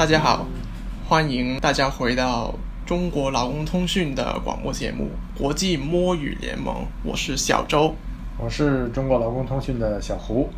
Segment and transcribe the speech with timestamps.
[0.00, 0.46] 大家好，
[1.06, 2.54] 欢迎大家回到
[2.86, 6.74] 中国劳工通讯的广播节目《国际摸鱼联盟》，
[7.04, 7.94] 我是小周，
[8.38, 10.48] 我是中国劳工通讯的小胡。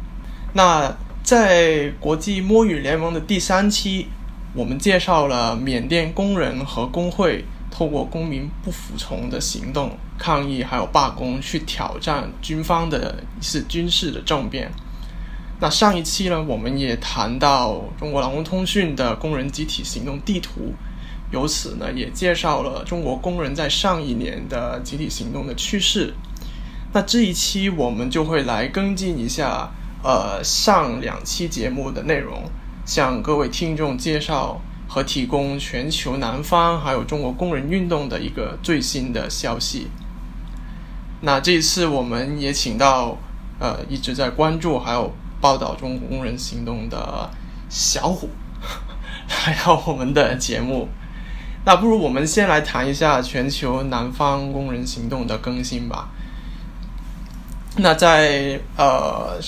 [0.53, 4.07] 那在国际摸鱼联盟的第三期，
[4.55, 14.71] 我们介绍了缅甸工人和工会透过公民不服从的行动、抗议还有罢工，去挑战军方的一次军事的政变。
[15.63, 20.75] 那上一期呢，我们也谈到中国劳工通讯的工人集体行动地图，
[21.31, 26.15] 由此呢，也介绍了中国工人在上一年的集体行动的趋势。
[26.93, 29.71] 那这一期我们就会来跟进一下，
[30.03, 32.43] 呃，上两期节目的内容，
[32.85, 39.87] 向各位听众介绍和提供全球南方还有中国工人运动的一个最新的消息。
[41.21, 43.17] 那这一次我们也请到，
[43.61, 45.15] 呃，一直在关注还有。
[45.43, 47.29] 报道中国工人行动的
[47.69, 48.31] 小虎
[49.47, 50.89] 来到我们的节目，
[51.65, 56.09] 那不如我们先来谈一下全球南方工人行动的更新吧。
[57.77, 59.39] 那在呃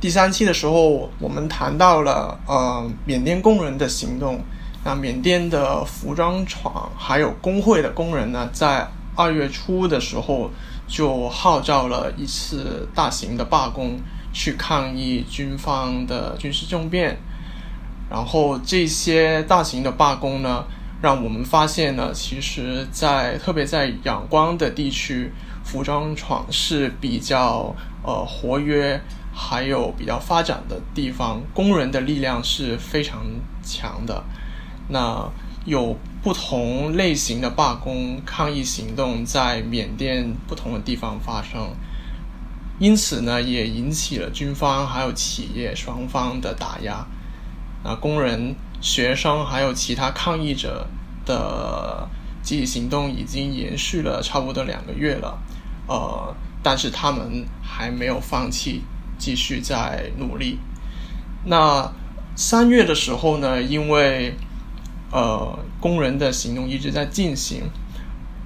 [0.00, 4.40] 第三期的时候，我们谈到了呃缅甸工人的行动。
[4.84, 10.48] 那缅甸的服装厂还有工会的工人呢，在二月初的时候
[10.86, 13.98] 就号召了一次大型的罢工。
[14.38, 17.16] 去抗议军方的军事政变，
[18.10, 20.62] 然后这些大型的罢工呢，
[21.00, 25.32] 让我们发现呢，其实，在特别在仰光的地区，
[25.64, 29.00] 服装厂是比较呃活跃，
[29.34, 33.22] 还有比较发展的地方，工人的力量是非常
[33.62, 34.22] 强的。
[34.90, 35.26] 那
[35.64, 41.70] 有不同类型的罢工抗议行动在缅甸不同的地方发生。
[42.78, 47.06] 因此呢，也引起了军方还有企业双方的打压。
[47.82, 50.86] 啊工人、学生还有其他抗议者
[51.24, 52.06] 的
[52.42, 55.38] 集体行动已经延续了差不多两个月了，
[55.86, 58.82] 呃，但是他们还没有放弃，
[59.16, 60.58] 继续在努力。
[61.46, 61.90] 那
[62.34, 64.34] 三月的时候呢，因为
[65.10, 67.62] 呃工人的行动一直在进行，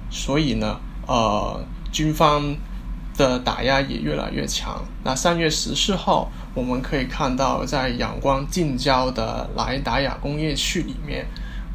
[0.09, 2.55] 所以呢，呃军方。
[3.21, 4.83] 的打压也越来越强。
[5.03, 11.25] 那三月十四号，我们可以看到，在仰光近郊的莱达亚工业区里面，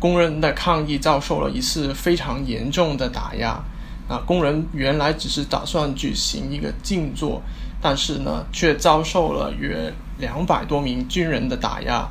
[0.00, 3.62] 工人的抗议遭受了一次非常严重的打压。
[4.08, 7.40] 啊，工人原来只是打算举行一个静坐，
[7.80, 12.08] 但是呢，却遭受了约两百多名军人的打压，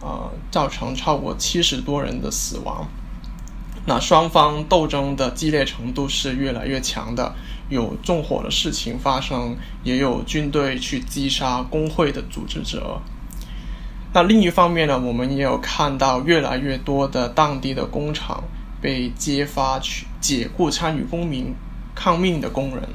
[0.00, 2.86] 呃，造成超过七十多人的死亡。
[3.86, 7.34] 那双方斗争的激烈程度是越来越强的。
[7.68, 13.00] 有纵火的事情发生，也有军队去击杀工会的组织者。
[14.12, 18.44] 那另一方面呢，我们也有看到越来越多的当地的工厂
[18.80, 21.54] 被揭发去解雇参与公民
[21.94, 22.88] 抗命的工人。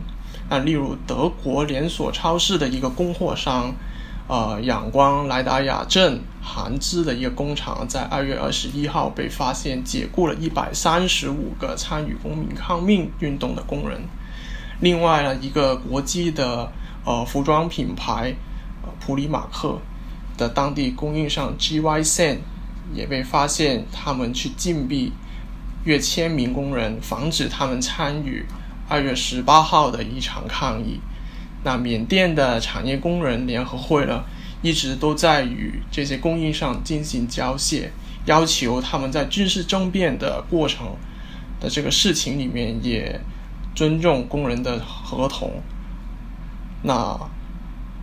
[0.50, 3.76] 那例如德国连锁超市的一个供货商，
[4.28, 14.02] 呃，仰光莱达雅镇韩资的一个工厂，在二月二十一号被发现解雇了一百三十五个参与公民抗命运动的工人。
[14.82, 16.72] 另外呢，一个国际的
[17.06, 18.34] 呃服装品牌，
[19.02, 19.78] 普里马克
[20.38, 22.38] 的当地供应商 G Y Sen
[22.94, 25.12] 也被发现，他们去禁闭
[25.84, 28.46] 约千名工人，防止他们参与
[28.88, 31.02] 二月十八号的一场抗议。
[31.66, 34.24] 那缅甸的产业工人联合会呢，
[34.62, 37.76] 一直都在与这些供应商进行交涉，
[38.26, 40.96] 要求他们在军事政变的过程
[41.60, 43.20] 的这个事情里面也。
[43.80, 45.54] 尊重工人的合同，
[46.84, 47.18] 那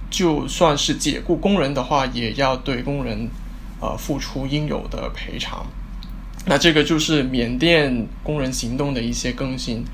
[0.09, 3.29] 就算是解雇工人的话，也要对工人
[3.79, 5.67] 呃付出应有的赔偿。
[6.47, 9.85] 那这个就是缅甸工人行动的一些更新。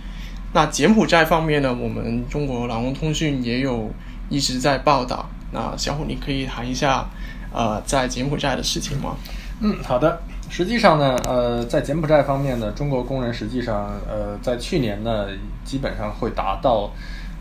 [0.52, 3.90] 那柬埔寨方面呢，我们中国劳工通讯也有
[4.30, 5.28] 一直在报道。
[5.50, 7.04] 那小虎，你可以谈一下
[7.52, 9.16] 呃在柬埔寨的事情吗？
[9.58, 10.22] 嗯，好的。
[10.52, 15.26] 实际上呢，呃，在柬埔寨方面呢，中国工人实际上，呃，在去年呢，
[15.64, 16.90] 基本上会达到，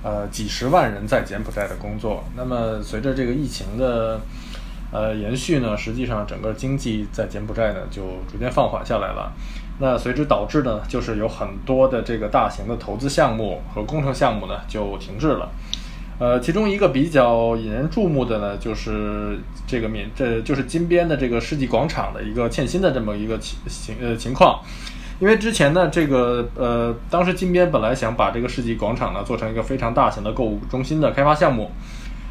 [0.02, 2.24] 呃，几十万人在柬埔寨的工作。
[2.38, 4.22] 那么，随着这个疫情的，
[4.94, 9.34] 呃，延续呢，实际上整个经济在柬埔寨呢就逐渐放缓下来了。
[9.80, 15.50] 那随之导致呢，就是有很多的这个大型的投资项目和工程项目呢就停滞了。
[16.22, 24.60] 呃，其中一个比较引人注目的呢，就是这个缅，这就是金边的这个世纪广场的一个欠薪的这么一个情情呃情况。
[25.20, 31.72] 因为之前呢，这个呃，当时金边本来想把这个世纪广场呢做成一个非常大型的购物中心的开发项目，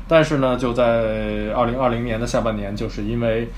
[0.06, 0.84] 但是呢，就在
[1.52, 3.48] 二零二零年的下半年，就是因为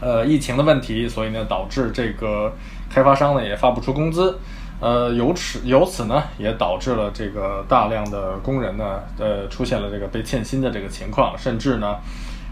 [0.00, 2.52] 呃疫情的问题，所以呢导致这个
[2.88, 4.38] 开发商呢也发不出工资。
[4.80, 11.96] 呃，由此由此呢，也导致了这个大量的工人呢，呃，出现了这个被欠薪的这个情况，甚至呢，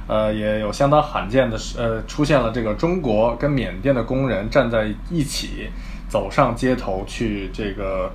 [0.09, 5.71] 呃，也有相当罕见的是，呃，出现了这个中国跟缅甸的工人站在一起，
[6.09, 8.11] 走上街头去这个，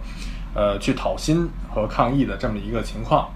[0.53, 3.29] 呃，去讨薪和抗议的这么一个情况。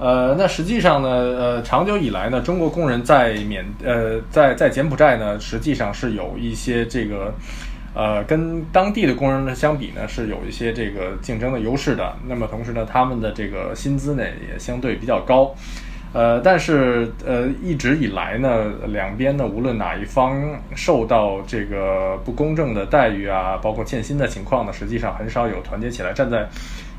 [0.00, 7.32] 呃，那实际上呢，呃，长久以来呢，中国工人在缅，呃，在在柬埔寨呢，实际上是有一些这个。
[7.98, 12.14] 呃，跟当地的工人呢相比呢，是有一些这个竞争的优势的。
[12.28, 15.52] 那么同时呢，他们的这个薪资呢也相对比较高。
[16.12, 20.40] 呃，但是呃，一直以来呢，两边呢，无论哪一方
[20.76, 26.48] 受到这个不公正的待遇啊，包括欠薪的情况呢，实际上很少有团结起来站在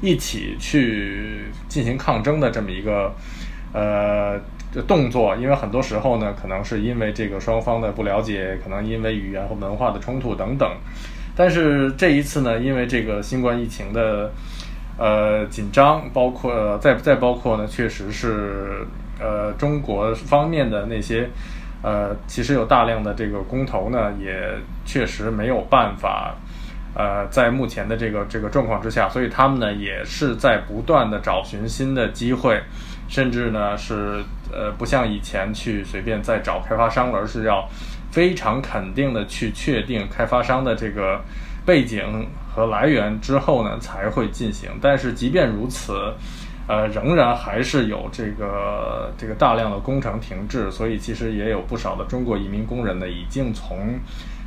[0.01, 3.15] 一起去进行抗争的这么一个
[3.71, 4.37] 呃。
[4.71, 10.69] 这动作，因为很多时候呢，可能是因为这个双方的不了解，可能因为语言和文化的冲突等等。
[11.35, 14.31] 但是这一次呢，因为这个新冠疫情的
[14.97, 18.85] 呃紧张，包括再再包括呢，确实是
[19.19, 21.27] 呃中国方面的那些
[21.81, 24.39] 呃，其实有大量的这个公投呢，也
[24.85, 26.35] 确实没有办法
[26.93, 32.61] 呃，在目前的这个这个状况之下，所以他们呢也是在不断的找寻新的机会。
[33.07, 37.67] 甚至呢是呃不像以前去随便再找开发商，而是要
[38.11, 41.21] 非常肯定的去确定开发商的这个
[41.65, 44.69] 背景和来源之后呢才会进行。
[44.81, 46.13] 但是即便如此，
[46.67, 53.99] 呃仍然还是有这个这个大量的工程停滞，所以其实也有不少的中国移民工人呢已经从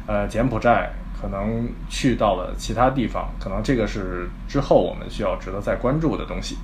[0.06, 0.90] 呃柬埔寨
[1.20, 6.56] 可能去到了其他地方，可能这个是之后我们需要值得再关注的东西。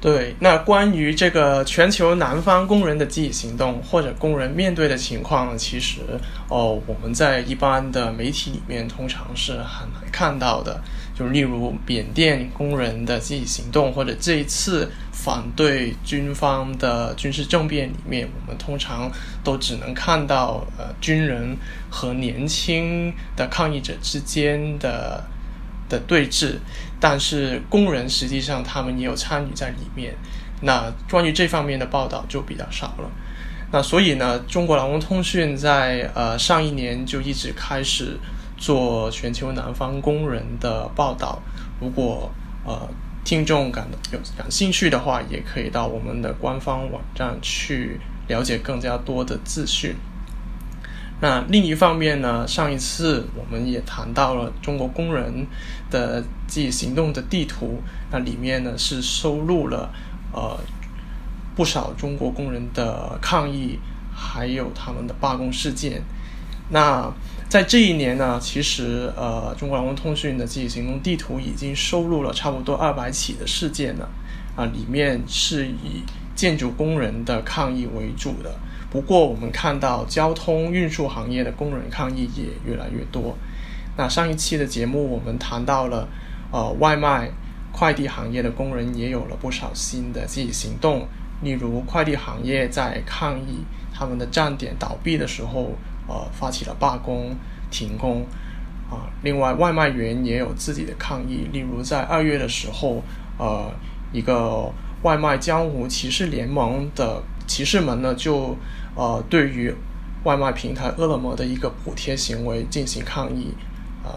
[0.00, 5.98] 对，那关于这个全球南方工人的集体行动或者工人面对的情况，其实
[6.48, 10.80] 哦，我们在一般的媒体里面通常是很难看到的。
[11.16, 19.10] 就例如缅甸工人的集体行动，或者这一次反对军方的军事政变里面，我们通常
[19.42, 21.56] 都只能看到呃军人
[21.90, 25.24] 和年轻的抗议者之间的。
[25.88, 26.56] 的对峙，
[27.00, 30.14] 但是工人实际上他们也有参与在里面。
[30.60, 33.10] 那关于这方面的报道就比较少了。
[33.70, 38.18] 那所以呢，中国劳工通讯在呃上一年就一直开始
[38.56, 41.40] 做全球南方工人的报道。
[41.80, 42.30] 如果
[42.64, 42.88] 呃
[43.24, 49.94] 听众感有感兴趣的话，也可以到我们的官方网站去了解更加多的资讯。
[51.20, 55.46] 那另一方面呢，上一次我们也谈到了中国工人
[55.90, 57.82] 的记忆行动的地图，
[58.12, 59.90] 那里面呢是收录了
[60.32, 60.56] 呃
[61.56, 63.80] 不少中国工人的抗议，
[64.14, 66.00] 还有他们的罢工事件。
[66.70, 67.12] 那
[67.48, 74.08] 在这一年呢，其实呃中国劳工通讯的记忆行动地图已经收录了差不多二百起的事件了，
[74.54, 76.04] 啊，里面是以
[76.36, 78.54] 建筑工人的抗议为主的。
[78.90, 83.36] 不过，我们看到交通运输行业的工人抗议也越来越多。
[83.96, 86.08] 那上一期的节目，我们谈到了，
[86.50, 87.30] 呃，外卖
[87.72, 91.06] 快递行业的工人也有了不少新的积极行动。
[91.42, 95.72] 例如，快递行业在抗议他们的站点倒闭的时候，
[96.06, 97.34] 呃，发起了罢工、
[97.70, 98.24] 停工。
[98.90, 101.46] 啊，另外，外卖员也有自己的抗议。
[101.52, 103.02] 例如，在二月的时候，
[103.36, 103.70] 呃，
[104.12, 108.56] 一个外卖江湖骑士联盟的骑士们呢，就
[108.94, 109.74] 呃，对于
[110.22, 113.52] 外卖平台饿了么的一个补贴行为进行抗议，
[114.04, 114.10] 呃，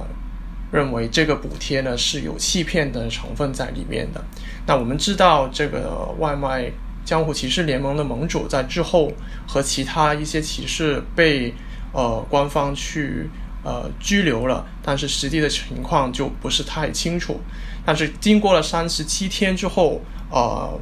[0.71, 4.23] 认为这个补贴呢是有欺骗的成分在里面的。
[4.67, 6.71] 那我们知道，这个外卖
[7.05, 9.11] 江湖骑士联盟的盟主在之后
[9.47, 11.53] 和其他一些骑士被
[11.93, 13.29] 呃官方去
[13.63, 17.39] 呃拘留了，但是实际的情况就不是太清楚。
[17.85, 20.79] 但是经过了三十七天之后，呃，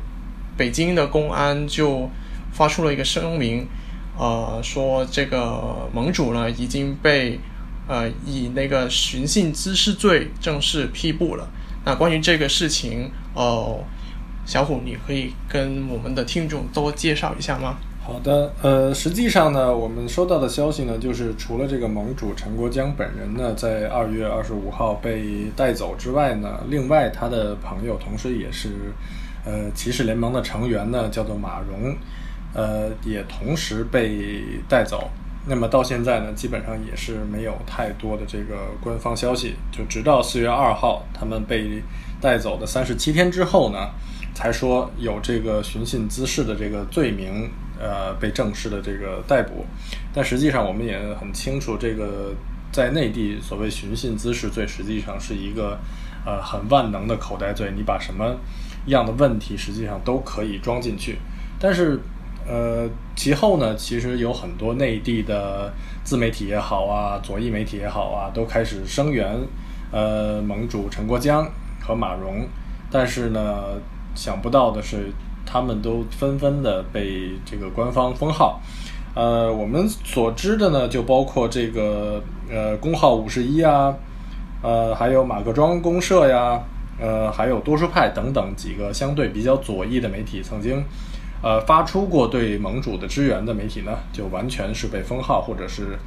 [0.58, 2.10] 北京的公安就
[2.52, 3.68] 发出了一个声明。
[4.18, 7.40] 呃，说这个盟主呢已经被
[7.88, 11.48] 呃以那个寻衅滋事罪正式批捕了。
[11.86, 13.80] 那关于这个事情，哦，
[14.46, 17.78] 小虎，你可以跟我们的听众多介绍一下吗？
[18.02, 28.70] 好的，呃，实际上呢，我们收到的消息呢，就是除了这个盟主陈国江本人呢，在二月二十五号被带走之外呢，另外他的朋友，同时也是
[29.46, 31.96] 呃骑士联盟的成员呢，叫做马荣。
[32.54, 35.10] 呃，也同时被带走。
[35.48, 39.56] 那么到现在呢，基本上也是没有太多的这个官方消息。
[39.72, 41.82] 就直到四月二号，他们被
[42.22, 43.90] 带走的三十七天之后呢，
[44.36, 49.66] 才说有这个寻衅滋事的这个罪名，呃，被正式的这个逮捕。
[50.14, 52.36] 但实际上我们也很清楚，这个
[52.72, 55.80] 在内地所谓寻衅滋事罪，实际上是一个
[56.26, 58.36] 呃很万能的口袋罪，你把什么
[58.88, 61.18] 样的问题实际上都可以装进去。
[61.58, 62.00] 但是
[62.50, 65.72] 呃，其后呢，其实有很多内地的
[66.04, 69.40] 自媒体也好啊，左翼媒体也好啊，都开始声援
[69.92, 71.48] 呃盟主陈国江
[71.80, 72.48] 和马蓉，
[72.92, 73.64] 但是呢，
[74.16, 75.12] 想不到的是。
[75.52, 78.62] 他们都纷纷的被这个官方封号，
[79.16, 83.92] 呃，我们所知的呢，就包括这个呃工号五十一啊，
[84.62, 86.62] 呃，还有马各庄公社呀，
[87.00, 90.84] 呃，还有多数派等等几个相对比较左翼的媒体，曾经
[91.42, 95.98] 呃发出过对盟主的支援的媒体呢，就完全是被封号，或者是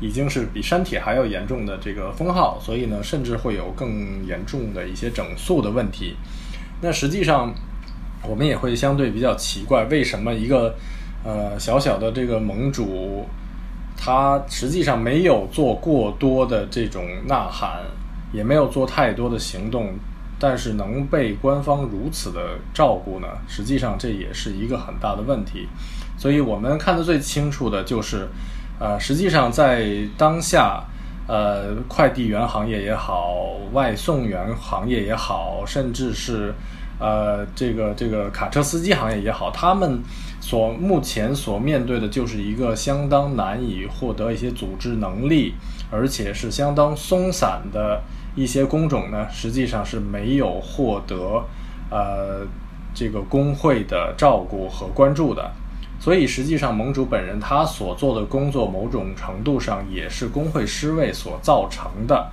[0.00, 6.16] 已经是比删帖还要严重的这个封号，所以呢，甚至会有更严重的一些整肃的问题。
[6.80, 7.54] 那实际上。
[8.24, 10.76] 我们也会相对比较奇怪，为什么一个
[11.24, 13.26] 呃小小的这个盟主，
[13.96, 17.80] 他实际上没有做过多的这种呐喊，
[18.32, 19.92] 也没有做太多的行动，
[20.42, 23.28] 但是能被官方如此的照顾呢？
[23.46, 25.68] 实际上这也是一个很大的问题。
[26.18, 28.26] 所以我们看得最清楚的就是，
[28.80, 29.86] 呃，实际上在
[30.18, 30.82] 当下，
[31.28, 36.52] 呃，快递员行业也好，外送员行业也好，甚至是。
[36.98, 40.00] 呃，这个这个卡车司机行业也好，他们
[40.40, 45.54] 所目前所面对的就是一个相当难以获得一些组织能力，
[45.90, 48.02] 而且是相当松散的
[48.36, 51.44] 一些工种呢，实际上是没有获得
[51.90, 52.46] 呃
[52.94, 55.50] 这个工会的照顾和关注的。
[55.98, 62.30] 所以实际上盟主本人他所做的工作，某种程度上也是工会失位所造成的，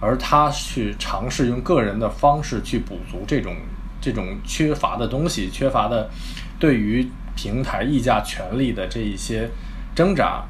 [0.00, 3.54] 而他去尝试用个人的方式去补足这种。
[4.02, 6.10] 这种缺乏的东西，缺乏的
[6.58, 9.48] 对于平台议价权利的这一些
[9.94, 10.44] 挣扎，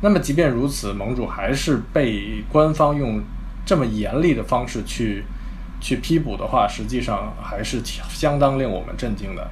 [0.00, 3.20] 那么即便如此，盟主还是被官方用
[3.66, 5.24] 这么严厉的方式去
[5.80, 9.48] 去批捕的话，实际上还是相当令我们震惊的。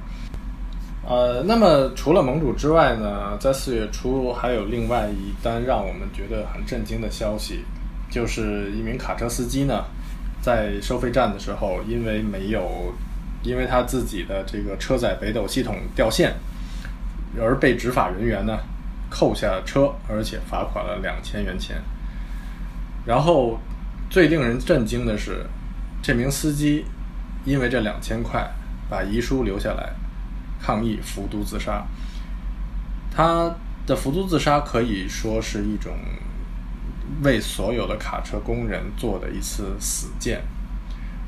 [1.05, 7.59] 呃，那么除了盟主之外呢，在四月初还有另外一单让我们觉得很震惊的消息，
[8.09, 9.83] 就是一名卡车司机呢，
[10.41, 12.93] 在收费站的时候，因为没有
[13.43, 16.33] 因为他自己的这个车载北斗系统掉线，
[17.37, 18.57] 而被执法人员呢
[19.09, 21.75] 扣下了车，而且罚款了两千元钱。
[23.05, 23.59] 然后
[24.09, 25.45] 最令人震惊的是，
[26.01, 26.85] 这名司机
[27.43, 28.49] 因为这两千块
[28.89, 29.91] 把遗书留下来，
[30.61, 31.85] 抗议服毒自杀。
[33.11, 33.53] 他
[33.85, 35.93] 的服毒自杀可以说是一种
[37.23, 40.41] 为所有的卡车工人做的一次死谏。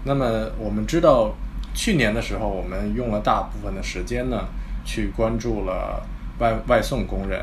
[0.06, 1.36] 那么我们知道。
[1.76, 4.48] 去年的时候，我们用了大部分的时间呢，
[4.86, 6.02] 去关注了
[6.40, 7.40] 外外送工人，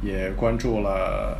[0.00, 1.36] 也关注了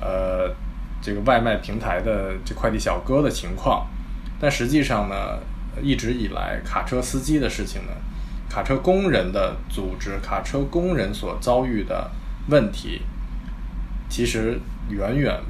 [0.00, 0.52] 呃
[1.00, 3.86] 这个外卖平台的这快递小哥的情况。
[4.40, 5.38] 但实际上呢，
[5.80, 7.92] 一直以来卡车司机的事情呢，
[8.50, 12.10] 卡车工人的组织，卡车工人所遭遇的
[12.48, 13.02] 问题，
[14.08, 15.40] 其实远远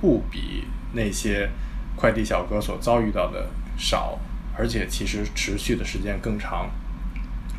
[0.00, 1.50] 不比那些
[1.96, 4.16] 快递小哥所遭遇到的少。
[4.62, 6.70] 而且其实持续的时间更长。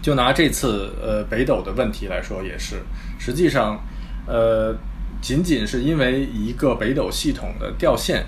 [0.01, 2.81] 就拿这次呃北斗的问题来说，也是，
[3.19, 3.77] 实际上，
[4.25, 4.73] 呃，
[5.21, 8.25] 仅仅是因为一个北斗系统的掉线，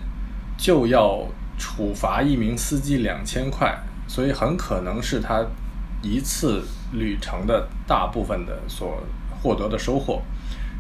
[0.58, 1.26] 就要
[1.58, 3.74] 处罚一名司机两千块，
[4.10, 5.46] 所以很可能是他
[6.02, 9.02] 一次旅程的大部分的所
[9.42, 10.22] 获得的收获。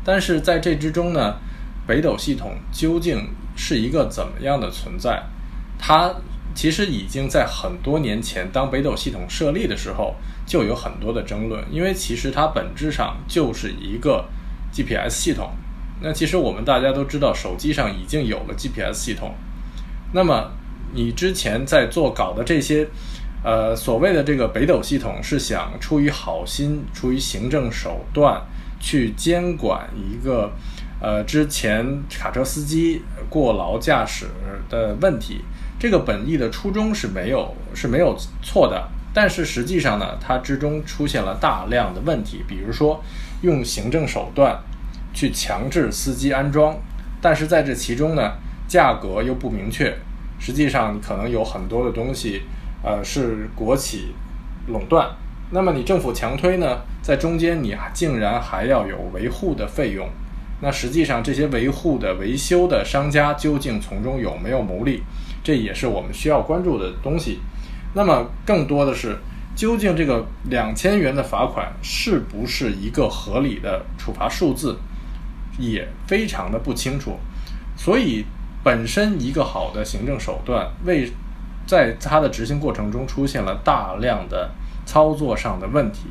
[0.03, 1.37] 但是在这之中呢，
[1.87, 5.23] 北斗系统究竟是一个怎么样的存在？
[5.79, 6.13] 它。
[6.55, 10.15] 其实已经在很多年前，当北斗系统设立的时候，
[10.47, 11.62] 就有很多的争论。
[11.69, 14.25] 因为其实它本质上就是一个
[14.74, 15.51] GPS 系统。
[16.01, 19.35] 那其实我们大家都知道，手机上已经有了 GPS 系统。
[20.13, 20.51] 那么
[20.93, 22.88] 你之前在做搞的这些，
[23.43, 28.41] 呃，所谓的这个北斗系统，是想出于好心，出于行政手段
[28.79, 30.51] 去监管一个，
[31.01, 34.27] 呃，之前卡车司机过劳驾驶
[34.69, 35.41] 的问题。
[35.77, 43.03] 这个本意的初衷是没有是没有错的，但是实际上呢，它之中出现了大量的问题，比如说
[43.41, 44.58] 用行政手段
[45.13, 46.77] 去强制司机安装，
[47.22, 48.34] 但是在这其中呢，
[48.67, 49.96] 价格又不明确，
[50.39, 52.41] 实际上可能有很多的东西，
[52.82, 54.13] 呃，是国企
[54.67, 55.10] 垄断，
[55.51, 60.08] 那么你政府强推呢，在中间你竟然还要有维护的费用，
[60.62, 65.03] 那实际上这些维护的维修的商家究竟从中有没有牟利？
[65.45, 67.39] 这也是我们需要关注的东西。
[67.93, 69.15] 那么，更多的是，
[69.55, 74.75] 究竟这个两千元的罚款是不是一个合理的处罚数字？
[75.59, 77.17] 也非常的不清楚。
[77.77, 78.25] 所以，
[78.63, 81.09] 本身一个好的行政手段，为
[81.67, 84.51] 在它的执行过程中出现了大量的
[84.85, 86.07] 操作上的问题，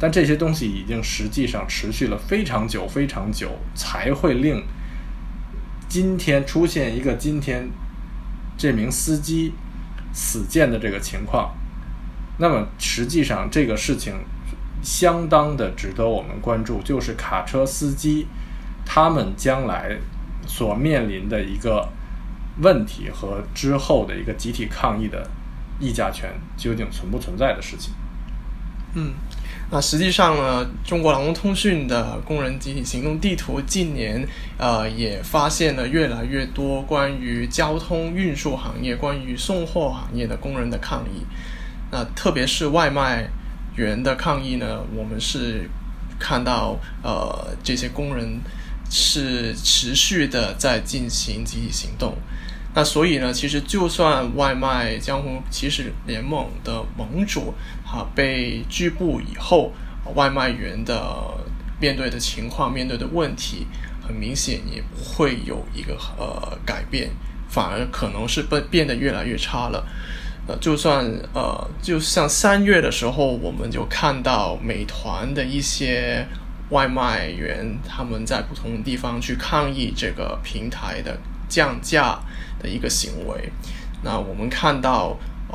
[0.00, 4.64] 但这些东西已经实际上持续了非常久、非常久，才会令
[5.88, 7.68] 今天出现一个今天
[8.62, 9.52] 这名司机
[10.12, 11.52] 死谏的这个情况。
[12.38, 14.14] 那么，实际上这个事情
[14.80, 18.28] 相当的值得我们关注，就是卡车司机
[18.86, 19.98] 他们将来。
[20.44, 21.88] 所面临的一个
[22.60, 25.30] 问题和之后的一个集体抗议的
[25.78, 27.94] 议价权究竟存不存在的事情。
[28.94, 29.12] 嗯，
[29.72, 34.24] 那实际上呢，中国劳动通讯的工人集体行动地图近年
[34.58, 41.26] 呃也发现了越来越多关于交通运输行业、关于送货行业的工人的抗议。
[41.90, 43.26] 那特别是外卖
[43.74, 45.68] 员的抗议呢，我们是
[46.20, 48.38] 看到呃这些工人。
[48.94, 52.14] 是持续的在进行集体行动，
[52.74, 57.54] 那所以呢，其实就算外卖江湖骑士联盟的盟主
[57.92, 59.70] 啊被拘捕以后，
[60.14, 61.36] 外卖员的
[61.78, 63.66] 面对的情况、面对的问题，
[64.00, 67.10] 很明显也不会有一个呃改变，
[67.48, 69.86] 反而可能是变变得越来越差了。
[70.48, 76.26] 呃，就算呃，就像三月的时候，我们就看到美团的一些。
[76.70, 81.14] 外卖员他们在不同的地方去抗议这个平台的
[81.46, 82.18] 降价
[82.58, 83.52] 的一个行为。
[84.02, 85.14] 那我们看到，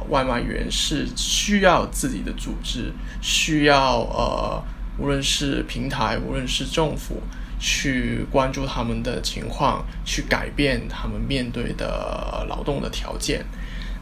[0.09, 4.63] 外卖员是需要自己的组织，需要呃，
[4.97, 7.21] 无论是平台，无论是政府，
[7.59, 13.45] 去关注他们的情况，去改变他们面对的劳动的条件。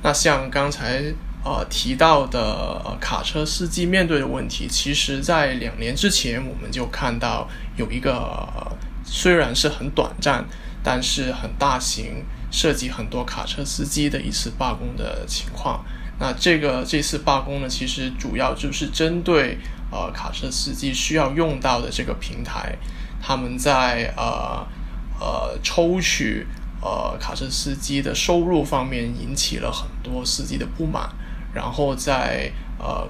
[0.04, 1.14] 那像刚才。
[1.48, 10.44] 呃，提到的卡车司机面对的问题，其实，在两年之前，我们就看到有一个虽然是很短暂，
[10.82, 15.84] 但是很大型，涉及很多卡车司机的一次罢工的情况。
[16.18, 19.58] 那这个这次罢工呢，其实主要就是针对
[19.92, 22.74] 呃卡车司机需要用到的这个平台，
[23.22, 24.66] 他们在呃
[25.20, 26.48] 呃抽取
[26.82, 31.10] 呃卡车司机的收入方面引起了很多司机的不满。
[31.54, 33.08] 然后在呃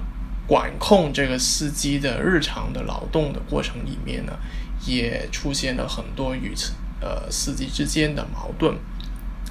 [0.48, 4.34] 管控这个司机的日常的劳动的过程里面呢，
[4.88, 6.54] 也出现了很多与
[7.02, 8.76] 呃司机之间的矛盾。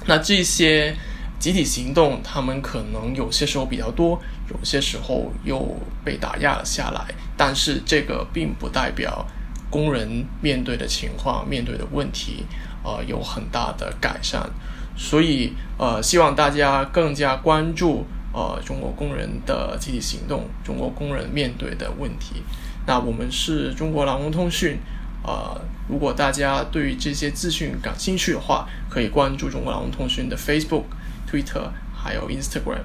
[0.07, 0.95] 那这些
[1.39, 7.13] 集体行动，他们可能有些时候比较多，有些时候又被打压了下来。
[7.37, 9.25] 但是这个并不代表
[9.69, 12.45] 工人面对的情况、面对的问题
[12.83, 14.49] 呃有很大的改善。
[14.97, 18.05] 所以呃，希望大家更加关注。
[18.31, 22.43] 呃，中国工人的集体行动，中国工人面对的问题。
[22.85, 24.77] 那我们是中国劳工通讯。
[25.25, 25.59] 呃，
[25.89, 30.83] 如果大家对于这些资讯感兴趣的话，可以关注中国劳工通讯的 Facebook、
[31.27, 32.83] Twitter 还有 Instagram。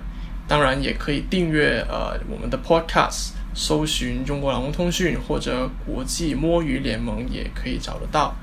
[0.48, 8.35] 当然，也可以订阅呃我们的 Podcast，搜寻中国劳工通讯或者国际摸鱼联盟也可以找得到。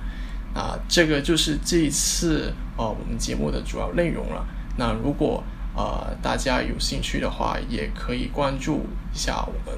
[0.53, 4.45] 啊，这个就是这一次呃我们节目的主要内容了。
[4.77, 5.43] 那如果
[5.75, 9.77] 呃，大家有兴趣的话，也可以关注一下我们。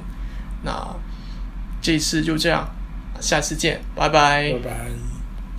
[0.63, 0.95] 那
[1.82, 2.69] 这次就这样，
[3.21, 5.09] 下次见，拜拜。